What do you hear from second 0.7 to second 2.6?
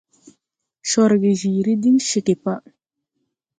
Corge jiiri diŋ ceege pa.